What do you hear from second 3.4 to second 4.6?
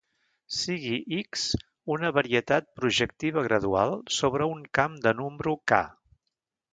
gradual sobre